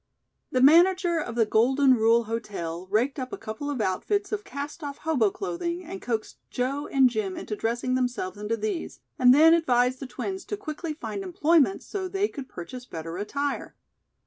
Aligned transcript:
The 0.51 0.61
manager 0.61 1.19
of 1.19 1.35
the 1.35 1.45
"Golden 1.45 1.93
Rule 1.93 2.23
Hotel" 2.23 2.87
raked 2.89 3.19
up 3.19 3.31
a 3.31 3.37
couple 3.37 3.69
of 3.69 3.79
outfits 3.79 4.31
of 4.31 4.43
cast 4.43 4.83
off 4.83 4.97
hobo 4.97 5.29
clothing, 5.29 5.83
and 5.85 6.01
coaxed 6.01 6.37
Joe 6.49 6.87
and 6.87 7.07
Jim 7.07 7.37
into 7.37 7.55
dressing 7.55 7.93
themselves 7.93 8.39
into 8.39 8.57
these, 8.57 8.99
and 9.19 9.31
then 9.31 9.53
advised 9.53 9.99
the 9.99 10.07
twins 10.07 10.43
to 10.45 10.57
quickly 10.57 10.95
find 10.95 11.21
employment 11.21 11.83
so 11.83 12.07
they 12.07 12.27
could 12.27 12.49
purchase 12.49 12.85
better 12.87 13.15
attire. 13.17 13.75